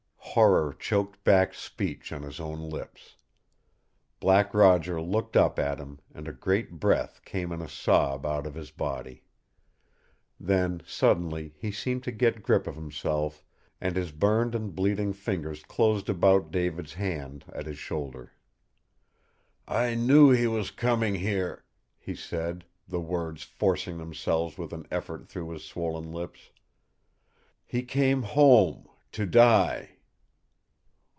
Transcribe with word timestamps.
Horror 0.33 0.71
choked 0.71 1.21
back 1.25 1.53
speech 1.53 2.13
on 2.13 2.21
his 2.21 2.39
own 2.39 2.69
lips. 2.69 3.17
Black 4.21 4.53
Roger 4.53 5.01
looked 5.01 5.35
up 5.35 5.59
at 5.59 5.77
him, 5.77 5.99
and 6.13 6.25
a 6.25 6.31
great 6.31 6.79
breath 6.79 7.19
came 7.25 7.51
in 7.51 7.61
a 7.61 7.67
sob 7.67 8.25
out 8.25 8.47
of 8.47 8.55
his 8.55 8.71
body. 8.71 9.25
Then, 10.39 10.83
suddenly, 10.87 11.53
he 11.57 11.69
seemed 11.69 12.05
to 12.05 12.13
get 12.13 12.43
grip 12.43 12.65
of 12.65 12.75
himself, 12.75 13.43
and 13.81 13.97
his 13.97 14.13
burned 14.13 14.55
and 14.55 14.73
bleeding 14.73 15.11
fingers 15.11 15.63
closed 15.63 16.07
about 16.07 16.49
David's 16.49 16.93
hand 16.93 17.43
at 17.49 17.65
his 17.65 17.77
shoulder. 17.77 18.31
"I 19.67 19.95
knew 19.95 20.29
he 20.29 20.47
was 20.47 20.71
coming 20.71 21.15
here," 21.15 21.65
he 21.97 22.15
said, 22.15 22.63
the 22.87 23.01
words 23.01 23.43
forcing 23.43 23.97
themselves 23.97 24.57
with 24.57 24.71
an 24.71 24.87
effort 24.89 25.27
through 25.27 25.49
his 25.49 25.65
swollen 25.65 26.09
lips. 26.09 26.51
"He 27.65 27.83
came 27.83 28.23
home 28.23 28.87
to 29.11 29.25
die." 29.25 29.97